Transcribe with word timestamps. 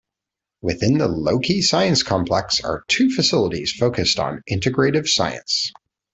Within 0.63 0.97
the 0.97 1.07
Lokey 1.07 1.61
Science 1.61 2.01
Complex 2.01 2.59
are 2.63 2.83
two 2.87 3.11
facilities 3.11 3.71
focused 3.71 4.17
on 4.17 4.41
integrative 4.49 5.07
science. 5.07 5.71